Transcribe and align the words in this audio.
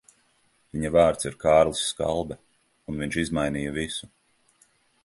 Viņa 0.77 0.91
vārds 0.95 1.29
ir 1.31 1.37
Kārlis 1.43 1.83
Skalbe, 1.91 2.39
un 2.93 2.99
viņš 3.05 3.21
izmainīja 3.27 3.79
visu. 3.79 4.13